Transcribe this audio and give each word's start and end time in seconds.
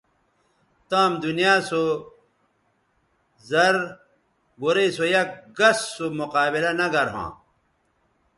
تام 0.89 1.11
دنیا 1.23 1.53
سو 1.69 1.83
زر 3.49 3.75
گورئ 4.61 4.89
سو 4.95 5.05
یک 5.15 5.29
گس 5.57 5.79
سو 5.95 6.05
مقابلہ 6.19 6.71
نہ 6.79 6.87
گر 6.93 7.07
ھواں 7.13 7.31